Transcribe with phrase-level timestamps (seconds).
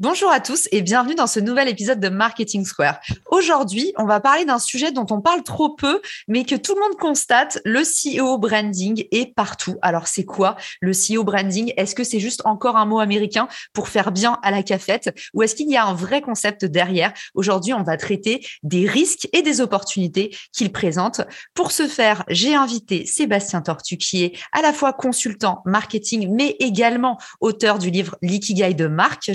[0.00, 3.00] Bonjour à tous et bienvenue dans ce nouvel épisode de Marketing Square.
[3.32, 6.80] Aujourd'hui, on va parler d'un sujet dont on parle trop peu, mais que tout le
[6.80, 9.74] monde constate, le CEO branding est partout.
[9.82, 11.72] Alors c'est quoi le CEO branding?
[11.76, 15.12] Est-ce que c'est juste encore un mot américain pour faire bien à la cafette?
[15.34, 17.12] Ou est-ce qu'il y a un vrai concept derrière?
[17.34, 21.22] Aujourd'hui, on va traiter des risques et des opportunités qu'il présente.
[21.54, 26.54] Pour ce faire, j'ai invité Sébastien Tortu qui est à la fois consultant marketing, mais
[26.60, 29.28] également auteur du livre L'Ikigai de Marc.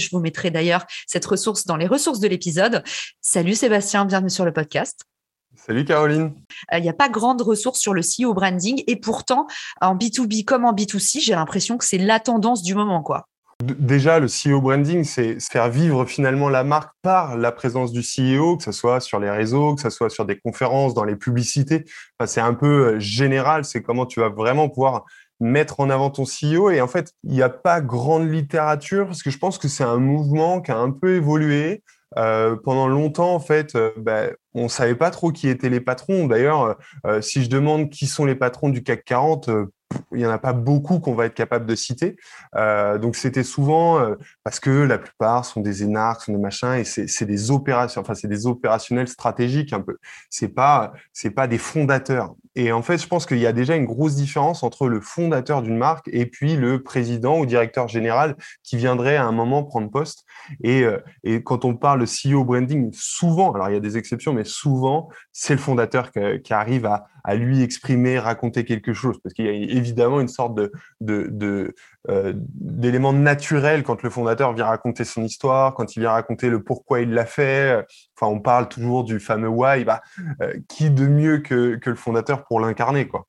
[0.53, 2.83] D'ailleurs cette ressource dans les ressources de l'épisode.
[3.21, 5.01] Salut Sébastien, bienvenue sur le podcast.
[5.55, 6.33] Salut Caroline.
[6.73, 9.47] Euh, il n'y a pas grande ressource sur le CEO branding et pourtant,
[9.81, 13.01] en B2B comme en B2C, j'ai l'impression que c'est la tendance du moment.
[13.01, 13.27] quoi.
[13.63, 18.57] Déjà, le CEO branding, c'est faire vivre finalement la marque par la présence du CEO,
[18.57, 21.85] que ce soit sur les réseaux, que ce soit sur des conférences, dans les publicités.
[22.25, 25.05] c'est un peu euh, général, c'est comment tu vas vraiment pouvoir
[25.43, 26.69] mettre en avant ton CEO.
[26.71, 29.83] Et en fait, il n'y a pas grande littérature parce que je pense que c'est
[29.83, 31.83] un mouvement qui a un peu évolué.
[32.17, 36.27] Euh, pendant longtemps, en fait, euh, bah, on savait pas trop qui étaient les patrons.
[36.27, 36.77] D'ailleurs,
[37.07, 39.49] euh, si je demande qui sont les patrons du CAC 40,
[40.13, 42.15] il y en a pas beaucoup qu'on va être capable de citer.
[42.99, 47.25] donc c'était souvent parce que la plupart sont des énarques, sont des machins, et c'est
[47.25, 49.97] des opérations, enfin des opérationnels stratégiques un peu.
[50.31, 50.93] C'est pas
[51.35, 52.33] pas des fondateurs.
[52.55, 55.61] Et en fait, je pense qu'il y a déjà une grosse différence entre le fondateur
[55.61, 59.89] d'une marque et puis le président ou directeur général qui viendrait à un moment prendre
[59.89, 60.25] poste.
[60.63, 64.33] Et, euh, et quand on parle CEO branding, souvent, alors il y a des exceptions,
[64.33, 69.33] mais souvent, c'est le fondateur qui arrive à, à lui exprimer, raconter quelque chose, parce
[69.33, 71.73] qu'il y a évidemment une sorte de, de, de
[72.09, 76.61] euh, d'éléments naturels quand le fondateur vient raconter son histoire, quand il vient raconter le
[76.61, 77.85] pourquoi il l'a fait.
[78.17, 79.83] Enfin, on parle toujours du fameux why.
[79.85, 80.01] Bah,
[80.41, 83.27] euh, qui de mieux que, que le fondateur pour l'incarner, quoi?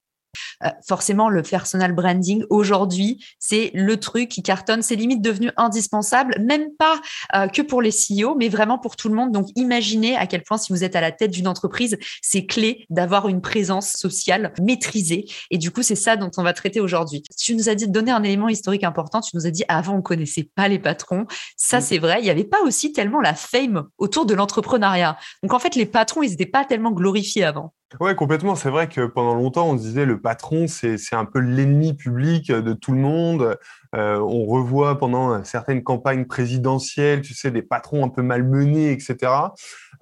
[0.65, 4.83] Euh, forcément, le personal branding aujourd'hui, c'est le truc qui cartonne.
[4.83, 7.01] C'est limite devenu indispensable, même pas
[7.35, 9.33] euh, que pour les CEO, mais vraiment pour tout le monde.
[9.33, 12.87] Donc, imaginez à quel point, si vous êtes à la tête d'une entreprise, c'est clé
[12.91, 15.27] d'avoir une présence sociale maîtrisée.
[15.51, 17.23] Et du coup, c'est ça dont on va traiter aujourd'hui.
[17.39, 19.21] Tu nous as dit de donner un élément historique important.
[19.21, 21.27] Tu nous as dit avant, on connaissait pas les patrons.
[21.57, 21.83] Ça, mm.
[21.83, 22.17] c'est vrai.
[22.21, 25.17] Il n'y avait pas aussi tellement la fame autour de l'entrepreneuriat.
[25.43, 27.73] Donc, en fait, les patrons, ils n'étaient pas tellement glorifiés avant.
[28.01, 28.57] Ouais, complètement.
[28.57, 32.51] C'est vrai que pendant longtemps, on se disait le patron, c'est un peu l'ennemi public
[32.51, 33.57] de tout le monde.
[33.95, 39.33] Euh, on revoit pendant certaines campagnes présidentielles, tu sais, des patrons un peu malmenés, etc.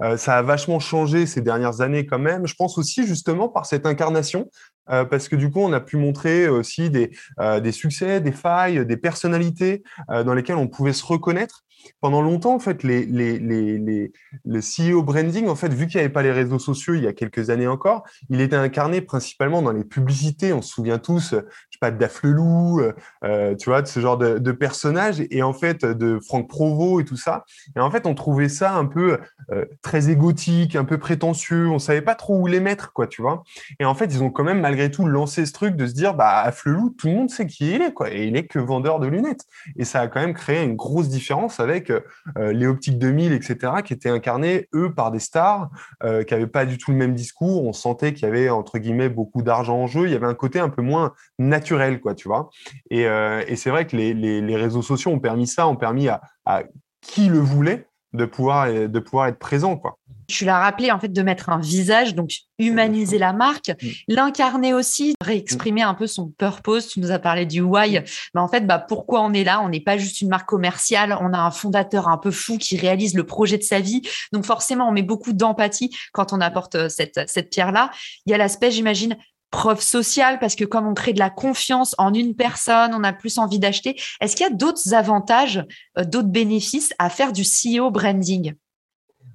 [0.00, 2.46] Euh, ça a vachement changé ces dernières années quand même.
[2.46, 4.48] Je pense aussi justement par cette incarnation,
[4.90, 8.86] euh, parce que du coup, on a pu montrer aussi des, des succès, des failles,
[8.86, 11.64] des personnalités dans lesquelles on pouvait se reconnaître
[12.00, 16.58] pendant longtemps, en le CEO branding, en fait, vu qu'il n'y avait pas les réseaux
[16.58, 20.52] sociaux il y a quelques années encore, il était incarné principalement dans les publicités.
[20.52, 21.34] On se souvient tous,
[21.82, 22.92] pas, de Daflelou, euh,
[23.24, 27.02] euh, tu vois, de ce genre de, de personnages, et en fait, de Franck Provost
[27.02, 27.44] et tout ça.
[27.76, 29.18] Et en fait, on trouvait ça un peu
[29.50, 31.68] euh, très égotique, un peu prétentieux.
[31.68, 33.42] On savait pas trop où les mettre, quoi, tu vois.
[33.80, 36.14] Et en fait, ils ont quand même, malgré tout, lancé ce truc de se dire,
[36.14, 39.00] bah, Afflelou, tout le monde sait qui il est, quoi, et il est que vendeur
[39.00, 39.44] de lunettes.
[39.76, 41.92] Et ça a quand même créé une grosse différence avec
[42.36, 45.70] les Optiques 2000, etc., qui étaient incarnés, eux, par des stars
[46.00, 47.64] qui n'avaient pas du tout le même discours.
[47.64, 50.06] On sentait qu'il y avait, entre guillemets, beaucoup d'argent en jeu.
[50.06, 52.50] Il y avait un côté un peu moins naturel, quoi, tu vois.
[52.90, 56.62] Et, euh, c'est vrai que les, réseaux sociaux ont permis ça, ont permis à, à
[57.00, 59.98] qui le voulait de pouvoir, de pouvoir être présent, quoi
[60.32, 63.88] tu l'as rappelé, en fait, de mettre un visage, donc humaniser la marque, mm.
[64.08, 66.88] l'incarner aussi, réexprimer un peu son purpose.
[66.88, 68.00] Tu nous as parlé du why.
[68.34, 69.60] Mais en fait, bah, pourquoi on est là?
[69.60, 71.16] On n'est pas juste une marque commerciale.
[71.20, 74.02] On a un fondateur un peu fou qui réalise le projet de sa vie.
[74.32, 77.90] Donc forcément, on met beaucoup d'empathie quand on apporte euh, cette, cette pierre-là.
[78.26, 79.16] Il y a l'aspect, j'imagine,
[79.52, 83.12] preuve sociale parce que comme on crée de la confiance en une personne, on a
[83.12, 83.94] plus envie d'acheter.
[84.20, 85.64] Est-ce qu'il y a d'autres avantages,
[85.98, 88.54] euh, d'autres bénéfices à faire du CEO branding?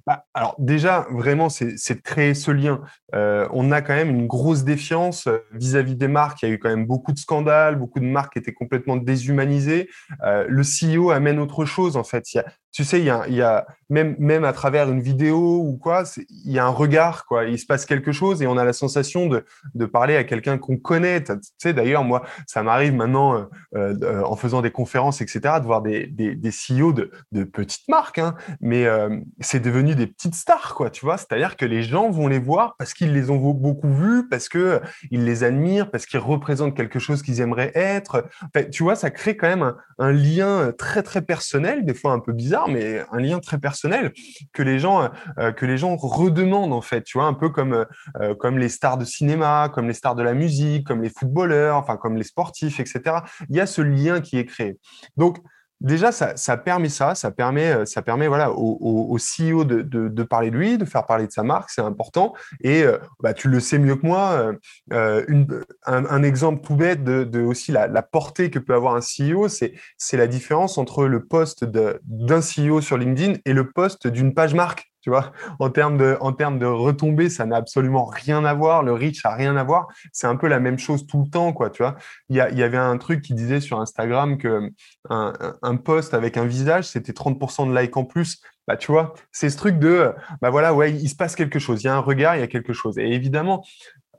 [0.06, 2.80] Bah, alors déjà, vraiment, c'est de créer ce lien.
[3.14, 6.42] Euh, on a quand même une grosse défiance euh, vis-à-vis des marques.
[6.42, 9.88] Il y a eu quand même beaucoup de scandales, beaucoup de marques étaient complètement déshumanisées.
[10.22, 12.32] Le CEO amène autre chose, en fait.
[12.32, 13.10] Il y a tu sais, il y
[13.42, 17.44] a, même, même à travers une vidéo ou quoi, il y a un regard, quoi.
[17.44, 19.44] Il se passe quelque chose et on a la sensation de,
[19.74, 21.24] de parler à quelqu'un qu'on connaît.
[21.24, 23.34] Tu sais, d'ailleurs, moi, ça m'arrive maintenant,
[23.74, 27.44] euh, euh, en faisant des conférences, etc., de voir des, des, des CEO de, de
[27.44, 31.16] petites marques, hein, mais euh, c'est devenu des petites stars, quoi, tu vois.
[31.16, 34.80] C'est-à-dire que les gens vont les voir parce qu'ils les ont beaucoup vus, parce que
[35.10, 38.28] ils les admirent, parce qu'ils représentent quelque chose qu'ils aimeraient être.
[38.70, 42.32] tu vois, ça crée quand même un lien très, très personnel, des fois un peu
[42.32, 44.12] bizarre, mais un lien très personnel
[44.52, 47.86] que les gens euh, que les gens redemandent en fait, tu vois, un peu comme
[48.20, 51.76] euh, comme les stars de cinéma, comme les stars de la musique, comme les footballeurs,
[51.76, 53.18] enfin comme les sportifs, etc.
[53.48, 54.78] Il y a ce lien qui est créé.
[55.16, 55.38] Donc
[55.80, 60.56] déjà, ça, permet ça, ça permet, euh, ça permet voilà, au, CEO de, parler de
[60.56, 62.34] lui, de faire parler de sa marque, c'est important.
[62.62, 64.54] Et euh, bah, tu le sais mieux que moi,
[64.92, 65.44] euh,
[65.86, 69.72] un, exemple tout bête de, aussi la, la, portée que peut avoir un CEO, c'est
[70.12, 74.87] la différence entre le poste d'un CEO sur LinkedIn et le poste d'une page marque.
[75.00, 76.32] Tu vois, en termes de, en
[76.76, 78.82] retombées, ça n'a absolument rien à voir.
[78.82, 79.88] Le reach a rien à voir.
[80.12, 81.70] C'est un peu la même chose tout le temps, quoi.
[81.70, 81.96] Tu vois,
[82.28, 84.70] il y, avait un truc qui disait sur Instagram que
[85.08, 88.40] un, un post avec un visage, c'était 30% de likes en plus.
[88.66, 90.12] Bah, tu vois, c'est ce truc de,
[90.42, 91.82] bah voilà, ouais, il se passe quelque chose.
[91.82, 92.98] Il y a un regard, il y a quelque chose.
[92.98, 93.64] Et évidemment,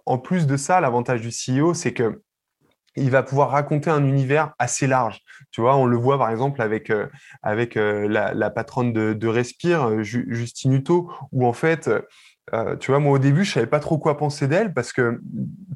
[0.07, 2.23] en plus de ça, l'avantage du CEO, c'est que
[2.95, 5.21] il va pouvoir raconter un univers assez large.
[5.51, 7.07] Tu vois, on le voit par exemple avec, euh,
[7.43, 11.89] avec euh, la, patronne de, Respire, euh, Justine Hutto, où en fait,
[12.79, 15.21] tu vois, moi au début, je savais pas trop quoi penser d'elle parce que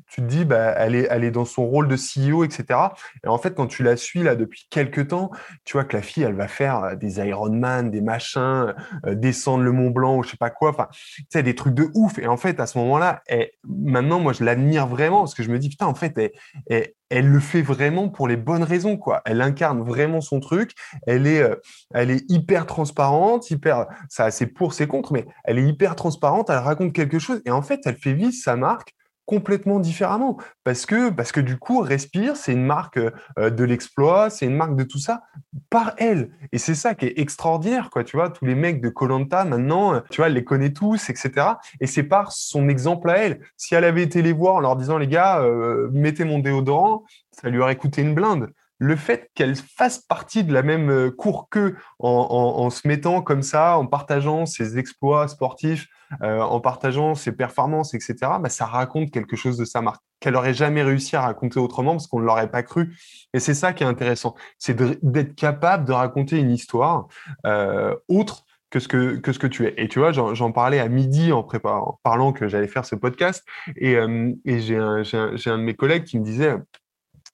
[0.07, 2.79] tu te dis, bah, elle est, elle est dans son rôle de CEO, etc.
[3.23, 5.29] Et en fait, quand tu la suis là depuis quelques temps,
[5.65, 8.73] tu vois que la fille, elle va faire des Ironman, des machins,
[9.05, 10.71] descendre le Mont Blanc ou je sais pas quoi.
[10.71, 12.17] Enfin, tu sais, des trucs de ouf.
[12.17, 13.21] Et en fait, à ce moment-là,
[13.63, 16.31] maintenant, moi, je l'admire vraiment parce que je me dis, putain, en fait, elle,
[16.67, 19.21] elle le fait vraiment pour les bonnes raisons, quoi.
[19.25, 20.71] Elle incarne vraiment son truc.
[21.05, 21.55] Elle est, euh,
[21.93, 26.49] elle est hyper transparente, hyper, ça, c'est pour, c'est contre, mais elle est hyper transparente.
[26.49, 28.93] Elle raconte quelque chose et en fait, elle fait vivre sa marque
[29.25, 30.37] complètement différemment.
[30.63, 34.55] Parce que parce que du coup Respire c'est une marque euh, de l'exploit c'est une
[34.55, 35.23] marque de tout ça
[35.69, 36.31] par elle.
[36.51, 40.01] Et c'est ça qui est extraordinaire quoi tu vois tous les mecs de Colanta maintenant
[40.09, 41.47] tu vois elle les connaît tous etc
[41.79, 43.39] et c'est par son exemple à elle.
[43.57, 47.03] Si elle avait été les voir en leur disant les gars euh, mettez mon déodorant
[47.31, 48.49] ça lui aurait coûté une blinde
[48.83, 53.41] le fait qu'elle fasse partie de la même euh, cour qu'eux en, se mettant comme
[53.41, 55.87] ça, en partageant ses exploits sportifs,
[56.21, 60.35] euh, en partageant ses performances, etc., bah, ça raconte quelque chose de sa marque qu'elle
[60.35, 62.93] aurait jamais réussi à raconter autrement parce qu'on ne l'aurait pas cru.
[63.33, 67.07] Et c'est ça qui est intéressant, c'est d'être capable de raconter une histoire
[67.45, 69.73] euh, autre que ce que, que ce que tu es.
[69.77, 73.45] Et tu vois, j'en parlais à midi en, préparant, parlant que j'allais faire ce podcast,
[73.77, 73.95] et,
[74.59, 76.55] j'ai un de mes collègues qui me disait,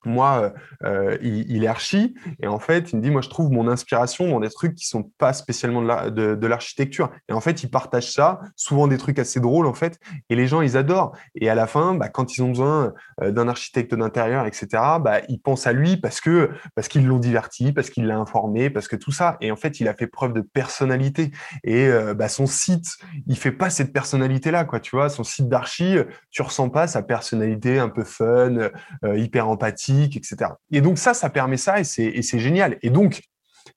[0.06, 0.54] moi,
[0.84, 4.30] euh, il, est archi, et en fait, il me dit, moi, je trouve mon inspiration
[4.30, 7.12] dans des trucs qui sont pas spécialement de l'architecture.
[7.28, 10.00] et en fait, il partage ça, souvent des trucs assez drôles, en fait,
[10.30, 11.16] et les gens, ils adorent.
[11.36, 14.68] Et à la fin, bah, quand ils ont besoin euh, d'un architecte d'intérieur, etc.,
[15.02, 18.70] bah, ils pensent à lui parce que parce qu'ils l'ont diverti, parce qu'il l'a informé,
[18.70, 19.38] parce que tout ça.
[19.42, 21.32] Et en fait, il a fait preuve de personnalité.
[21.64, 22.98] Et euh, bah, son site,
[23.28, 24.80] il fait pas cette personnalité-là, quoi.
[24.80, 25.98] Tu vois, son site d'archi,
[26.32, 28.70] tu ressens pas sa personnalité un peu fun,
[29.04, 30.52] hyper empathique etc.
[30.72, 32.78] Et donc ça, ça permet ça et c'est génial.
[32.82, 33.22] Et donc,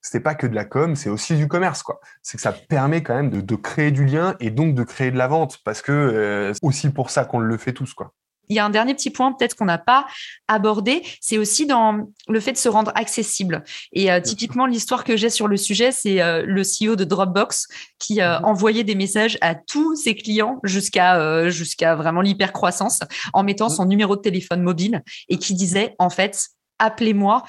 [0.00, 1.84] c'est pas que de la com, c'est aussi du commerce.
[2.22, 5.18] C'est que ça permet quand même de, créer du lien et donc de créer de
[5.18, 8.12] la vente, parce que euh, c'est aussi pour ça qu'on le fait tous, quoi.
[8.48, 10.06] Il y a un dernier petit point peut-être qu'on n'a pas
[10.48, 13.64] abordé, c'est aussi dans le fait de se rendre accessible.
[13.92, 17.68] Et euh, typiquement, l'histoire que j'ai sur le sujet, c'est euh, le CEO de Dropbox
[17.98, 18.44] qui euh, mhm.
[18.44, 23.00] envoyait des messages à tous ses clients jusqu'à jusqu'à vraiment l'hypercroissance
[23.32, 26.48] en mettant son numéro de téléphone mobile et qui disait en fait
[26.82, 27.44] appelez-moi.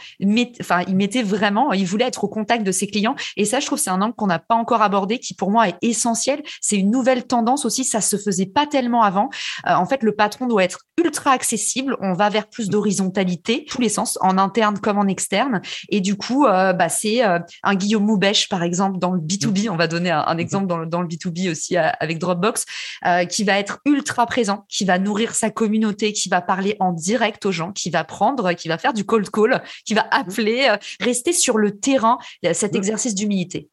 [0.62, 3.16] Enfin, il mettait vraiment, il voulait être au contact de ses clients.
[3.36, 5.68] Et ça, je trouve, c'est un angle qu'on n'a pas encore abordé, qui pour moi
[5.68, 6.42] est essentiel.
[6.62, 7.84] C'est une nouvelle tendance aussi.
[7.84, 9.30] Ça se faisait pas tellement avant.
[9.68, 11.98] Euh, en fait, le patron doit être ultra accessible.
[12.00, 15.62] On va vers plus d'horizontalité, tous les sens, en interne comme en externe.
[15.90, 19.70] Et du coup, euh, bah, c'est euh, un Guillaume Moubèche, par exemple, dans le B2B.
[19.70, 22.66] On va donner un, exemple dans le, dans le, B2B aussi avec Dropbox,
[23.30, 27.46] qui va être ultra présent, qui va nourrir sa communauté, qui va parler en direct
[27.46, 30.10] aux gens, qui va prendre, qui va faire du cold call, qui va mmh.
[30.12, 32.18] appeler, euh, rester sur le terrain,
[32.54, 32.78] cet mmh.
[32.78, 33.70] exercice d'humilité.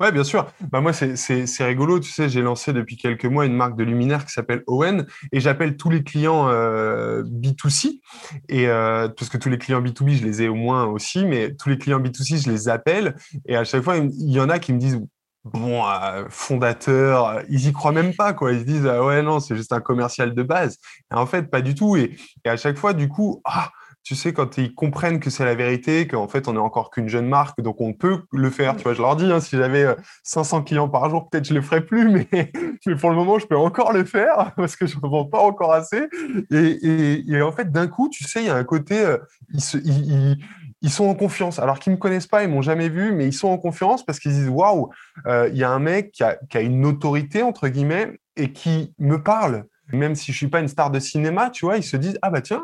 [0.00, 0.52] Ouais, bien sûr.
[0.70, 1.98] Bah moi, c'est rigolo.
[1.98, 5.40] Tu sais, j'ai lancé depuis quelques mois une marque de luminaire qui s'appelle Owen et
[5.40, 8.00] j'appelle tous les clients euh, B2C
[8.48, 11.54] et euh, parce que tous les clients B2B, je les ai au moins aussi, mais
[11.54, 14.58] tous les clients B2C, je les appelle et à chaque fois, il y en a
[14.58, 15.00] qui me disent
[15.44, 15.82] bon,
[16.28, 18.52] fondateur, ils y croient même pas, quoi.
[18.52, 20.78] Ils se disent, ah ouais, non, c'est juste un commercial de base.
[21.12, 21.96] Et en fait, pas du tout.
[21.96, 23.70] Et, et à chaque fois, du coup, ah,
[24.06, 27.08] tu sais, quand ils comprennent que c'est la vérité, qu'en fait, on n'est encore qu'une
[27.08, 28.76] jeune marque, donc on peut le faire.
[28.76, 31.60] Tu vois, je leur dis, hein, si j'avais 500 clients par jour, peut-être je le
[31.60, 32.52] ferais plus, mais,
[32.86, 35.40] mais pour le moment, je peux encore le faire parce que je ne vends pas
[35.40, 36.06] encore assez.
[36.52, 39.16] Et, et, en fait, d'un coup, tu sais, il y a un côté,
[39.52, 40.38] ils, se, ils,
[40.82, 41.58] ils sont en confiance.
[41.58, 44.20] Alors qu'ils me connaissent pas, ils m'ont jamais vu, mais ils sont en confiance parce
[44.20, 44.90] qu'ils disent waouh,
[45.26, 48.52] euh, il y a un mec qui a, qui a, une autorité entre guillemets et
[48.52, 49.64] qui me parle.
[49.92, 52.30] Même si je suis pas une star de cinéma, tu vois, ils se disent ah
[52.30, 52.62] bah tiens,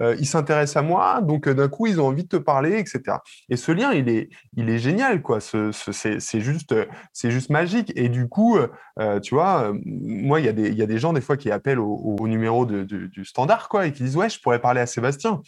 [0.00, 2.78] euh, il s'intéresse à moi, donc euh, d'un coup ils ont envie de te parler,
[2.78, 3.18] etc.
[3.48, 5.40] Et ce lien, il est, il est génial, quoi.
[5.40, 6.74] Ce, ce, c'est juste,
[7.12, 7.92] c'est juste magique.
[7.96, 8.58] Et du coup,
[8.98, 10.52] euh, tu vois, moi il y a
[10.86, 14.28] des, gens des fois qui appellent au, numéro du standard, quoi, et qui disent ouais,
[14.28, 15.40] je pourrais parler à Sébastien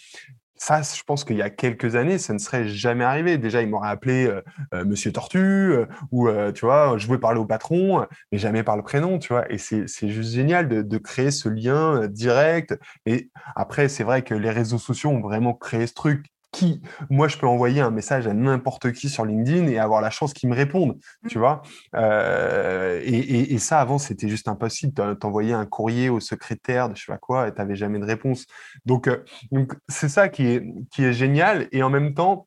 [0.62, 3.36] ça, je pense qu'il y a quelques années, ça ne serait jamais arrivé.
[3.36, 4.42] Déjà, il m'aurait appelé euh,
[4.74, 8.76] euh, Monsieur Tortue, euh, ou tu vois, je voulais parler au patron, mais jamais par
[8.76, 9.50] le prénom, tu vois.
[9.50, 12.78] Et c'est juste génial de, de, créer ce lien direct.
[13.06, 17.28] Et après, c'est vrai que les réseaux sociaux ont vraiment créé ce truc qui, moi,
[17.28, 20.50] je peux envoyer un message à n'importe qui sur LinkedIn et avoir la chance qu'ils
[20.50, 21.28] me répondent, mmh.
[21.28, 21.62] tu vois.
[21.96, 24.92] Euh, et, et, ça, avant, c'était juste impossible.
[25.18, 28.46] T'envoyais un courrier au secrétaire de je sais pas quoi et t'avais jamais de réponse.
[28.84, 31.68] Donc, euh, donc c'est ça qui est, qui est génial.
[31.72, 32.46] Et en même temps,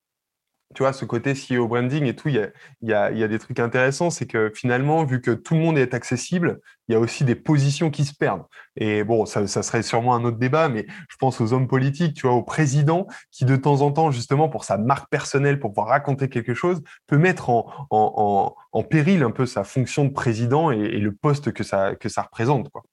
[0.75, 2.51] tu vois, ce côté CEO branding et tout, il
[2.81, 4.09] y a, des trucs intéressants.
[4.09, 7.33] C'est que finalement, vu que tout le monde est accessible, il y a aussi des
[7.33, 8.43] positions qui se perdent.
[8.75, 12.27] Et bon, ça, serait sûrement un autre débat, mais je pense aux hommes politiques, tu
[12.27, 15.87] vois, au président qui, de temps en temps, justement, pour sa marque personnelle, pour pouvoir
[15.87, 18.55] raconter quelque chose, peut mettre en,
[18.89, 22.21] péril un peu sa fonction de président et, et, le poste que ça, que ça
[22.21, 22.83] représente, quoi.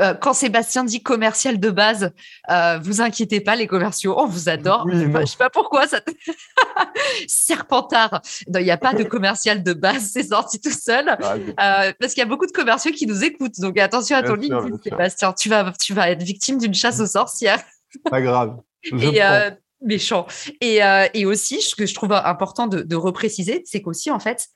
[0.00, 2.12] Euh, quand Sébastien dit commercial de base,
[2.50, 4.86] euh, vous inquiétez pas, les commerciaux, on vous adore.
[4.90, 6.00] je, ne sais pas pourquoi ça.
[7.26, 8.22] Serpentard.
[8.46, 11.16] il n'y a pas de commercial de base, c'est sorti tout seul.
[11.56, 13.58] Ah, euh, parce qu'il y a beaucoup de commerciaux qui nous écoutent.
[13.58, 15.32] Donc attention à ton LinkedIn, Sébastien.
[15.32, 17.62] Tu vas, tu vas être victime d'une chasse aux sorcières.
[18.10, 18.56] Pas grave.
[18.84, 19.20] Et,
[19.82, 20.26] méchant.
[20.60, 20.80] Et,
[21.14, 24.48] et, aussi, ce que je trouve important de, de repréciser, c'est qu'aussi, en fait,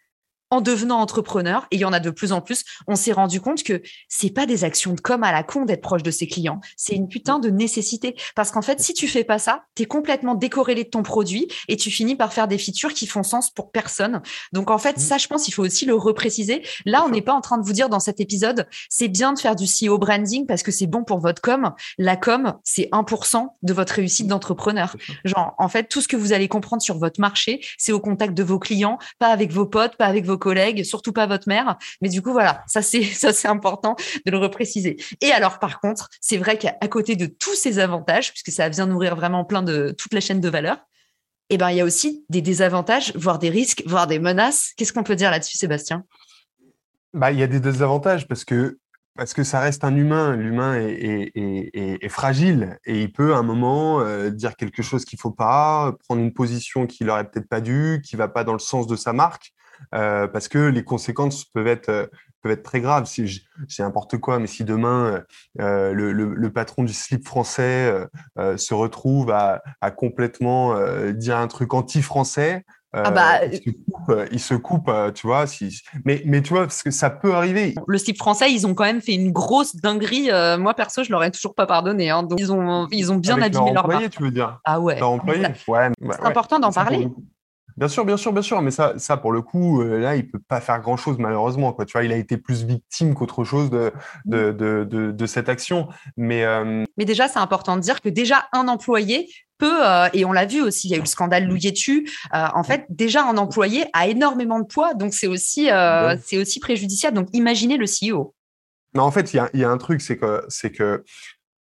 [0.55, 3.41] en devenant entrepreneur, et il y en a de plus en plus, on s'est rendu
[3.41, 6.29] compte que c'est pas des actions de com à la con d'être proche de ses
[6.29, 6.61] clients.
[6.77, 8.15] C'est une putain de nécessité.
[8.37, 11.49] Parce qu'en fait, si tu fais pas ça, tu es complètement décorrélé de ton produit
[11.69, 14.23] et tu finis par faire des features qui font sens pour personne.
[14.53, 15.01] Donc, en fait, mmh.
[15.01, 16.63] ça, je pense, il faut aussi le repréciser.
[16.87, 19.39] Là, on n'est pas en train de vous dire dans cet épisode, c'est bien de
[19.41, 21.73] faire du CEO branding parce que c'est bon pour votre com.
[21.99, 24.97] La com, c'est 1% de votre réussite d'entrepreneur.
[25.25, 28.35] Genre, en fait, tout ce que vous allez comprendre sur votre marché, c'est au contact
[28.35, 31.77] de vos clients, pas avec vos potes, pas avec vos collègues, surtout pas votre mère.
[32.01, 33.97] Mais du coup, voilà, ça c'est ça c'est important
[34.27, 34.97] de le repréciser.
[35.21, 38.87] Et alors, par contre, c'est vrai qu'à côté de tous ces avantages, puisque ça vient
[38.87, 40.79] nourrir vraiment plein de toute la chaîne de valeur,
[41.51, 44.73] eh ben il y a aussi des désavantages, voire des risques, voire des menaces.
[44.77, 46.05] Qu'est-ce qu'on peut dire là-dessus, Sébastien?
[47.13, 48.79] Bah, il y a des désavantages parce que
[49.17, 50.37] parce que ça reste un humain.
[50.37, 55.31] L'humain est, fragile et il peut à un moment euh, dire quelque chose qu'il faut
[55.31, 58.87] pas, prendre une position qu'il aurait peut-être pas dû, qui va pas dans le sens
[58.87, 59.53] de sa marque.
[59.95, 62.07] Euh, parce que les conséquences peuvent être euh,
[62.43, 63.07] peuvent être très graves.
[63.07, 65.23] Si c'est n'importe quoi, mais si demain
[65.61, 68.07] euh, le, le, le, patron du slip français
[68.39, 70.75] euh, se retrouve à, à complètement
[71.13, 73.41] dire un truc anti-français, ah bah,
[74.31, 75.49] il, se coupe, tu vois.
[75.49, 75.83] Si...
[76.05, 77.75] Mais, mais tu vois, parce que ça peut arriver.
[77.89, 80.29] Le slip français, ils ont quand même fait une grosse dinguerie.
[80.59, 82.11] moi, perso, je leur ai toujours pas pardonné.
[82.11, 82.23] Hein.
[82.23, 85.01] Donc, ils ont, ils ont bien abîmé leur, employé, tu veux dire Ah ouais.
[85.03, 87.09] ouais c'est important d'en parler.
[87.77, 90.29] Bien sûr, bien sûr, bien sûr, mais ça, ça pour le coup, euh, là, il
[90.29, 91.73] peut pas faire grand chose malheureusement.
[91.73, 91.85] Quoi.
[91.85, 93.93] Tu vois, il a été plus victime qu'autre chose de,
[94.25, 95.89] de, de, de, de, cette action.
[96.17, 96.85] Mais, euh...
[96.97, 99.29] mais déjà, c'est important de dire que déjà un employé
[99.59, 102.09] peut, euh, et on l'a vu aussi, il y a eu le scandale Louietu.
[102.33, 105.69] Euh, en fait, déjà un employé a énormément de poids, donc c'est aussi,
[106.23, 107.17] c'est aussi préjudiciable.
[107.17, 108.35] Donc, imaginez le CEO.
[108.95, 111.05] Non, en fait, il y a, y a un truc, c'est que, c'est que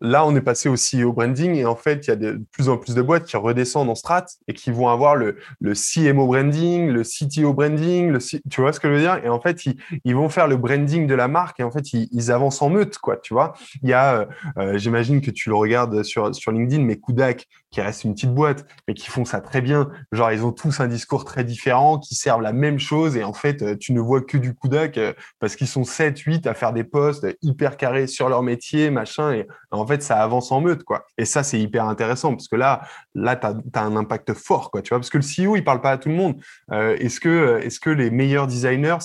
[0.02, 2.70] Là, on est passé au CEO branding et en fait, il y a de plus
[2.70, 6.88] en plus de boîtes qui redescendent en strat et qui vont avoir le, CMO branding,
[6.88, 9.20] le CTO branding, le, tu vois ce que je veux dire?
[9.24, 9.66] Et en fait,
[10.06, 12.98] ils, vont faire le branding de la marque et en fait, ils, avancent en meute,
[12.98, 13.54] quoi, tu vois?
[13.84, 14.28] Il y a,
[14.58, 18.66] euh, j'imagine que tu le regardes sur, LinkedIn, mais Kudak, qui reste une petite boîte,
[18.88, 19.90] mais qui font ça très bien.
[20.12, 23.34] Genre, ils ont tous un discours très différent, qui servent la même chose et en
[23.34, 26.54] fait, euh, tu ne vois que du Kudak euh, parce qu'ils sont 7, 8 à
[26.54, 29.34] faire des posts hyper carrés sur leur métier, machin.
[29.34, 29.48] Et
[29.90, 31.06] fait, ça avance en meute, quoi.
[31.18, 32.82] Et ça, c'est hyper intéressant parce que là,
[33.14, 35.82] là, tu as, un impact fort, quoi, tu vois, parce que le CEO, il parle
[35.82, 36.36] pas à tout le monde.
[36.72, 38.98] Euh, est-ce que, est-ce que les meilleurs designers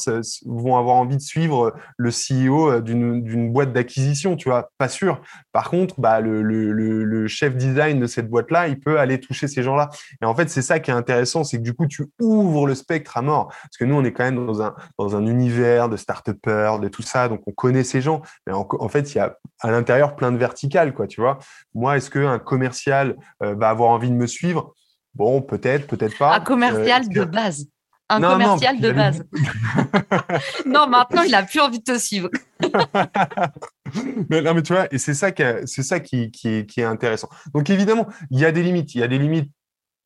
[0.47, 4.71] vont avoir envie de suivre le CEO d'une boîte d'acquisition, tu vois?
[4.79, 5.21] Pas sûr,
[5.53, 9.63] Par contre, bah, le, le, chef design de cette boîte-là, il peut aller toucher ces
[9.63, 9.89] gens-là.
[10.23, 12.75] Et en fait, c'est ça qui est intéressant, c'est que du coup, tu ouvres le
[12.75, 13.49] spectre à mort.
[13.49, 16.89] Parce que nous, on est quand même dans un, dans un univers de start-upers, de
[16.89, 18.23] tout ça, donc on connaît ces gens.
[18.47, 21.39] Mais en fait, il y a à l'intérieur plein de verticales, quoi, tu vois.
[21.75, 24.75] Moi, est-ce qu'un commercial euh, va avoir envie de me suivre?
[25.15, 26.35] Bon, peut-être, peut-être pas.
[26.37, 27.67] Un commercial euh, de base.
[28.09, 29.25] Un commercial de base.
[30.67, 32.29] non, maintenant, il n'a plus envie de te suivre.
[34.31, 36.85] mais, non, mais tu vois, et c'est ça, qui, c'est ça qui, qui, qui est
[36.85, 37.29] intéressant.
[37.55, 38.95] Donc, évidemment, il y a des limites.
[38.95, 39.51] Il y a des limites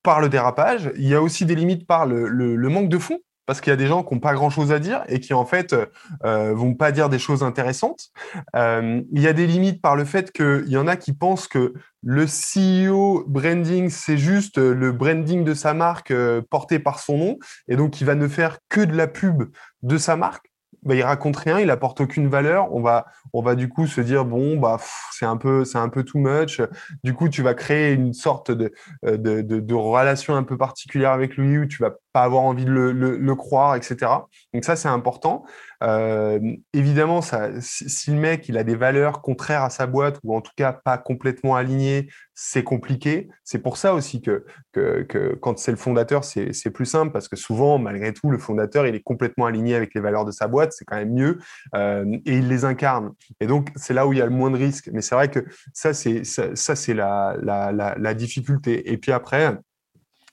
[0.03, 0.93] par le dérapage.
[0.97, 3.73] Il y a aussi des limites par le, le manque de fonds parce qu'il y
[3.73, 5.75] a des gens qui n'ont pas grand-chose à dire et qui en fait
[6.23, 8.11] euh, vont pas dire des choses intéressantes.
[8.55, 11.49] Euh, il y a des limites par le fait qu'il y en a qui pensent
[11.49, 17.17] que le CEO branding, c'est juste le branding de sa marque euh, porté par son
[17.17, 17.39] nom,
[17.69, 19.45] et donc il va ne faire que de la pub
[19.83, 20.53] de sa marque.
[20.83, 22.73] Bah, il raconte rien, il apporte aucune valeur.
[22.75, 24.79] On va, on va du coup se dire bon bah
[25.11, 26.61] c'est un peu, c'est un peu too much.
[27.03, 31.13] Du coup, tu vas créer une sorte de, de, de, de relation un peu particulière
[31.13, 33.97] avec lui où tu vas avoir envie de le, croire, etc.
[34.53, 35.45] Donc ça c'est important.
[35.85, 36.41] Euh,
[36.73, 40.41] évidemment, ça, si, le mec il a des valeurs contraires à sa boîte ou en
[40.41, 43.29] tout cas pas complètement alignées, c'est compliqué.
[43.45, 44.45] C'est pour ça aussi que,
[45.41, 48.95] quand c'est le fondateur, c'est plus simple parce que souvent, malgré tout, le fondateur il
[48.95, 51.39] est complètement aligné avec les valeurs de sa boîte, c'est quand même mieux
[51.75, 53.13] euh, et il les incarne.
[53.41, 54.91] Et donc c'est là où il y a le moins de risques.
[54.93, 56.45] Mais c'est vrai que ça c'est ça,
[56.97, 58.93] la difficulté.
[58.93, 59.59] Et puis après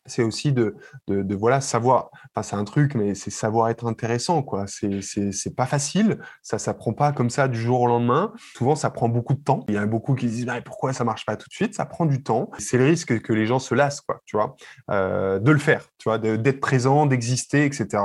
[0.06, 0.76] c'est aussi de,
[1.08, 4.66] voilà savoir enfin c'est un truc mais c'est savoir être intéressant quoi.
[4.68, 6.20] C'est pas facile.
[6.42, 8.34] Ça s'apprend pas comme ça du jour au lendemain.
[8.56, 9.66] Souvent ça prend beaucoup de temps.
[9.68, 11.76] Il y a beaucoup qui disent bah, pourquoi ça marche pas tout de suite?
[11.76, 12.52] Ça prend du temps.
[12.60, 14.56] C'est le risque que les gens se lassent quoi tu vois.
[14.92, 18.04] Euh, de le faire tu vois d'être présent d'exister etc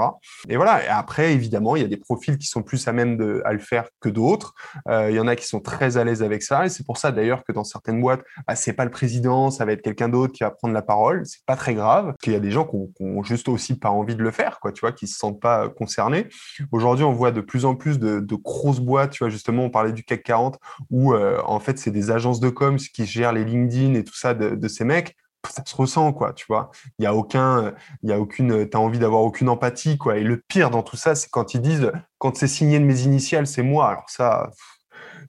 [0.48, 0.84] et voilà.
[0.84, 3.52] Et après évidemment il y a des profils qui sont plus à même de à
[3.52, 4.54] le faire que d'autres.
[4.88, 6.64] Euh, il y en a qui sont très à l'aise avec ça.
[6.64, 9.64] Et c'est pour ça d'ailleurs que dans certaines boîtes bah, c'est pas le président ça
[9.64, 11.26] va être quelqu'un d'autre qui va prendre la parole.
[11.26, 11.89] C'est pas très grave
[12.22, 14.72] qu'il y a des gens qui ont, juste aussi pas envie de le faire, quoi,
[14.72, 16.28] tu vois, qui se sentent pas concernés.
[16.72, 19.92] Aujourd'hui, on voit de plus en plus de, grosses boîtes, tu vois, justement, on parlait
[19.92, 20.58] du CAC 40,
[20.90, 24.14] où euh, en fait, c'est des agences de com qui gèrent les LinkedIn et tout
[24.14, 25.16] ça de, ces mecs.
[25.48, 26.70] Ça se ressent quoi tu vois.
[26.98, 30.18] Il y a aucun il y a aucune t'as envie d'avoir aucune empathie quoi.
[30.18, 33.00] Et le pire dans tout ça c'est quand ils disent quand c'est signé de mes
[33.04, 33.88] initiales c'est moi.
[33.88, 34.50] Alors ça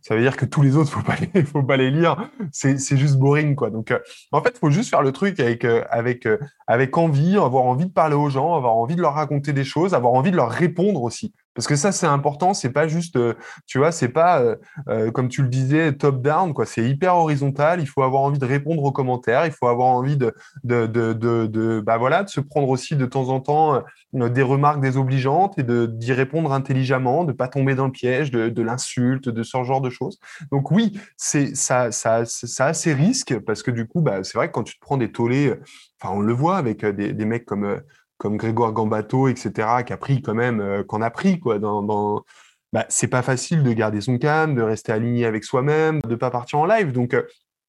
[0.01, 2.29] ça veut dire que tous les autres, faut pas les, faut pas les lire.
[2.51, 3.69] C'est, c'est juste boring, quoi.
[3.69, 3.99] Donc, euh,
[4.31, 6.37] en fait, faut juste faire le truc avec, euh, avec, euh,
[6.67, 9.93] avec envie, avoir envie de parler aux gens, avoir envie de leur raconter des choses,
[9.93, 11.33] avoir envie de leur répondre aussi.
[11.53, 12.53] Parce que ça, c'est important.
[12.53, 13.33] C'est pas juste, euh,
[13.65, 14.55] tu vois, c'est pas, euh,
[14.87, 16.65] euh, comme tu le disais, top-down, quoi.
[16.65, 17.81] C'est hyper horizontal.
[17.81, 19.45] Il faut avoir envie de répondre aux commentaires.
[19.45, 20.33] Il faut avoir envie de,
[20.63, 23.83] de, de, bah voilà, de se prendre aussi de temps en temps
[24.13, 29.29] des remarques désobligeantes et d'y répondre intelligemment, de pas tomber dans le piège de, l'insulte,
[29.29, 30.19] de ce genre de choses.
[30.51, 34.37] Donc oui, c'est, ça, ça, ça a ses risques parce que du coup, bah, c'est
[34.37, 35.53] vrai que quand tu te prends des tollés,
[36.01, 37.81] enfin, on le voit avec des mecs comme,
[38.21, 41.81] comme Grégoire Gambato, etc., qui a pris quand même, euh, qu'on a pris, quoi, dans,
[41.81, 42.23] dans...
[42.71, 46.29] Bah, c'est pas facile de garder son calme, de rester aligné avec soi-même, de pas
[46.29, 46.91] partir en live.
[46.91, 47.23] Donc, euh,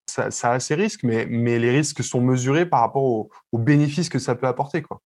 [0.07, 4.11] ça, ça, a ses risques, mais, mais les risques sont mesurés par rapport aux, bénéfices
[4.11, 5.01] que ça peut apporter, quoi.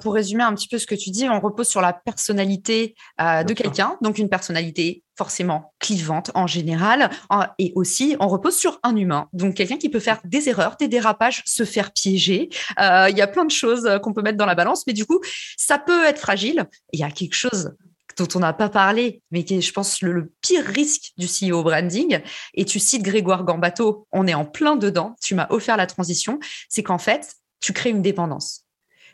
[0.00, 3.44] Pour résumer un petit peu ce que tu dis, on repose sur la personnalité euh,
[3.44, 7.10] de quelqu'un, donc une personnalité forcément clivante en général,
[7.58, 10.86] et aussi on repose sur un humain, donc quelqu'un qui peut faire des erreurs, des
[10.86, 12.48] dérapages, se faire piéger.
[12.80, 14.92] Euh, il y a plein de choses euh, qu'on peut mettre dans la balance, mais
[14.92, 15.20] du coup,
[15.56, 16.66] ça peut être fragile.
[16.92, 17.72] Il y a quelque chose
[18.16, 21.62] dont on n'a pas parlé, mais qui est, je pense, le, pire risque du CEO
[21.62, 22.20] branding.
[22.54, 26.38] Et tu cites Grégoire Gambato, on est en plein dedans, tu m'as offert la transition,
[26.68, 28.67] c'est qu'en fait, tu crées une dépendance.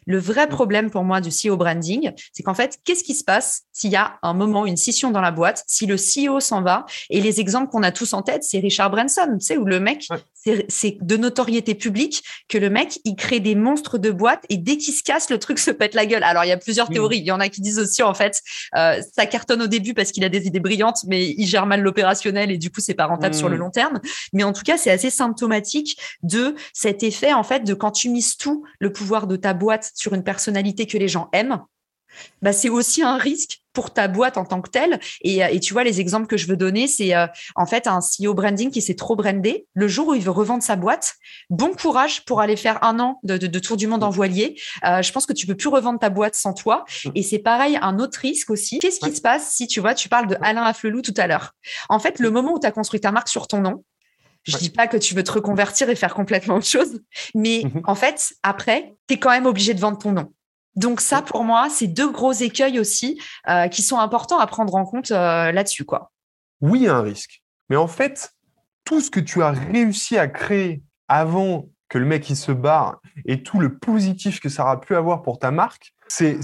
[0.06, 3.62] Le vrai problème pour moi du CEO branding, c'est qu'en fait, qu'est-ce qui se passe
[3.72, 6.86] s'il y a un moment, une scission dans la boîte, si le CEO s'en va?
[7.10, 9.80] Et les exemples qu'on a tous en tête, c'est Richard Branson, tu sais, où le
[9.80, 10.08] mec,
[10.68, 14.76] c'est de notoriété publique que le mec, il crée des monstres de boîte et dès
[14.76, 16.22] qu'il se casse, le truc se pète la gueule.
[16.22, 17.18] Alors, il y a plusieurs théories.
[17.18, 18.40] Il y en a qui disent aussi, en fait,
[18.76, 21.80] euh, ça cartonne au début parce qu'il a des idées brillantes, mais il gère mal
[21.80, 23.60] l'opérationnel et du coup, c'est pas rentable sur le mmh.
[23.60, 24.00] long terme.
[24.32, 28.08] Mais en tout cas, c'est assez symptomatique de cet effet, en fait, de quand tu
[28.08, 31.60] mises tout le pouvoir de ta boîte sur une personnalité que les gens aiment,
[32.42, 35.00] bah, c'est aussi un risque pour ta boîte en tant que telle.
[35.22, 37.98] Et, et tu vois, les exemples que je veux donner, c'est euh, en fait un
[37.98, 39.66] CEO branding qui s'est trop brandé.
[39.74, 41.14] Le jour où il veut revendre sa boîte,
[41.50, 44.58] bon courage pour aller faire un an de, de, tour du monde en voilier.
[44.84, 46.84] Euh, je pense que tu peux plus revendre ta boîte sans toi.
[47.14, 48.78] Et c'est pareil, un autre risque aussi.
[48.78, 51.52] Qu'est-ce qui se passe si tu vois, tu parles de Alain Afflelou tout à l'heure?
[51.88, 53.84] En fait, le moment où tu as construit ta marque sur ton nom,
[54.44, 57.00] je dis pas que tu veux te reconvertir et faire complètement autre chose,
[57.34, 57.82] mais mhm.
[57.84, 60.32] en fait, après, tu es quand même obligé de vendre ton nom.
[60.76, 64.74] Donc ça, pour moi, c'est deux gros écueils aussi euh, qui sont importants à prendre
[64.74, 66.10] en compte euh, là-dessus, quoi.
[66.60, 67.42] Oui, il y a un risque.
[67.68, 68.32] Mais en fait,
[68.84, 73.00] tout ce que tu as réussi à créer avant que le mec il se barre
[73.24, 76.40] et tout le positif que ça aura pu avoir pour ta marque, c'est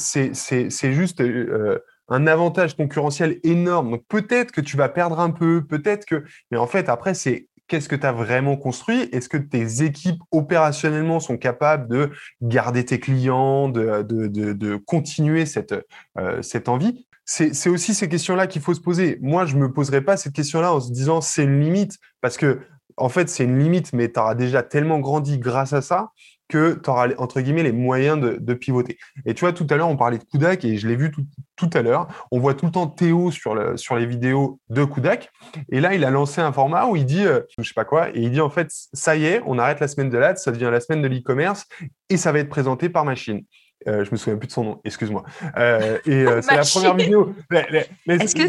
[0.92, 3.90] juste euh, un avantage concurrentiel énorme.
[3.90, 6.24] Donc peut-être que tu vas perdre un peu, peut-être que...
[6.50, 9.08] Mais en fait, après, c'est qu'est-ce que tu as vraiment construit?
[9.12, 12.10] Est-ce que tes équipes opérationnellement sont capables de
[12.42, 15.74] garder tes clients, de, continuer cette,
[16.18, 17.06] euh, envie?
[17.24, 19.18] C'est aussi ces questions-là qu'il faut se poser.
[19.22, 22.36] Moi, je ne me poserai pas cette question-là en se disant c'est une limite, parce
[22.36, 22.58] que
[22.96, 26.10] en fait, c'est une limite, mais tu auras déjà tellement grandi grâce à ça
[26.50, 28.98] que tu auras, entre guillemets, les moyens de, pivoter.
[29.24, 31.10] Et tu vois, tout à l'heure, on parlait de Kudak et je l'ai vu
[31.56, 32.08] tout, à l'heure.
[32.30, 35.30] On voit tout le temps Théo sur, le, sur les vidéos de Kudak.
[35.70, 37.84] Et là, il a lancé un format où il dit, je euh, je sais pas
[37.84, 40.36] quoi, et il dit en fait, ça y est, on arrête la semaine de l'ad,
[40.36, 41.66] ça devient la semaine de l'e-commerce
[42.08, 43.42] et ça va être présenté par machine.
[43.88, 45.24] Euh, je me souviens plus de son nom, excuse-moi.
[45.56, 47.34] Euh, et euh, c'est la première vidéo.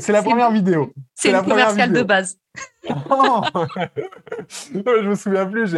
[0.02, 0.92] C'est la première vidéo.
[1.16, 2.38] C'est une commerciale de base.
[2.84, 2.94] je
[5.08, 5.76] me souviens plus.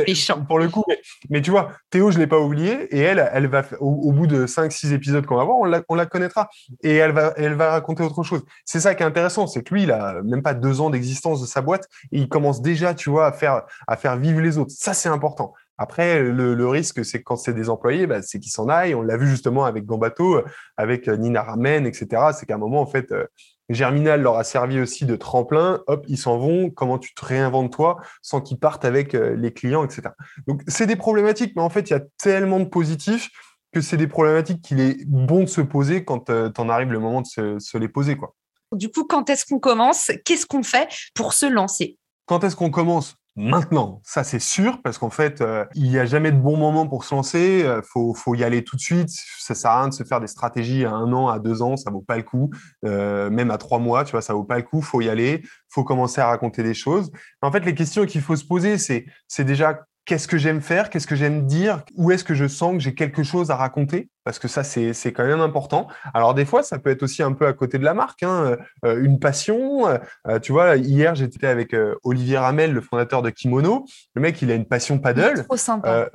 [0.47, 0.83] Pour le coup,
[1.29, 4.47] mais, tu vois, Théo, je l'ai pas oublié, et elle, elle va au, bout de
[4.47, 6.49] 5-6 épisodes qu'on va voir, on la, on la, connaîtra,
[6.81, 8.43] et elle va, elle va raconter autre chose.
[8.65, 11.41] C'est ça qui est intéressant, c'est que lui, il a même pas deux ans d'existence
[11.41, 14.57] de sa boîte, et il commence déjà, tu vois, à faire, à faire vivre les
[14.57, 14.71] autres.
[14.75, 15.53] Ça, c'est important.
[15.77, 18.93] Après, le, risque, c'est quand c'est des employés, bah, c'est qu'ils s'en aillent.
[18.93, 20.45] On l'a vu justement avec Gambato, euh,
[20.77, 22.31] avec euh, Nina Ramen, etc.
[22.33, 23.25] C'est qu'à un moment, en fait, euh,
[23.69, 25.81] Germinal leur a servi aussi de tremplin.
[25.87, 26.69] Hop, ils s'en vont.
[26.69, 30.09] Comment tu te réinventes toi sans qu'ils partent avec les clients, etc.
[30.47, 33.29] Donc, c'est des problématiques, mais en fait, il y a tellement de positifs
[33.71, 36.99] que c'est des problématiques qu'il est bon de se poser quand tu en arrives le
[36.99, 38.15] moment de se, se les poser.
[38.17, 38.35] Quoi.
[38.73, 40.11] Du coup, quand est-ce qu'on commence?
[40.25, 41.97] Qu'est-ce qu'on fait pour se lancer?
[42.25, 43.15] Quand est-ce qu'on commence?
[43.35, 46.87] Maintenant, ça c'est sûr, parce qu'en fait, euh, il n'y a jamais de bon moment
[46.87, 47.61] pour se lancer.
[47.61, 49.09] Il euh, faut, faut, y aller tout de suite.
[49.39, 51.75] Ça sert à rien de se faire des stratégies à un an, à deux ans,
[51.75, 52.51] ça vaut pas le coup.
[52.85, 54.83] Euh, même à trois mois, tu vois, ça vaut pas le coup.
[54.83, 55.41] Faut y aller.
[55.69, 57.11] Faut commencer à raconter des choses.
[57.41, 60.89] En fait, les questions qu'il faut se poser, c'est, c'est déjà qu'est-ce que j'aime faire,
[60.89, 64.09] qu'est-ce que j'aime dire, où est-ce que je sens que j'ai quelque chose à raconter,
[64.23, 65.87] parce que ça, c'est quand même important.
[66.13, 68.57] Alors, des fois, ça peut être aussi un peu à côté de la marque, hein,
[68.85, 69.87] euh, une passion.
[69.87, 73.85] Euh, tu vois, hier, j'étais avec euh, Olivier Ramel, le fondateur de Kimono.
[74.15, 75.43] Le mec, il a une passion paddle.
[75.45, 76.09] Trop sympa